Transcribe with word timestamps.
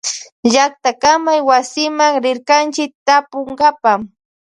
Llactakamaywasiman 0.53 2.13
rirkanchi 2.23 2.83
tapunkapa. 3.05 3.91